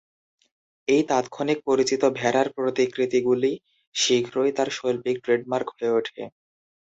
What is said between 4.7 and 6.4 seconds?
শৈল্পিক "ট্রেডমার্ক" হয়ে ওঠে।